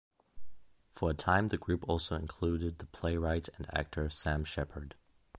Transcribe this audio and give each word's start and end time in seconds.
For 0.89 1.11
a 1.11 1.13
time 1.13 1.49
the 1.49 1.59
group 1.59 1.87
also 1.87 2.15
included 2.15 2.79
the 2.79 2.87
playwright 2.87 3.49
and 3.55 3.67
actor 3.71 4.09
Sam 4.09 4.43
Shepard. 4.43 4.95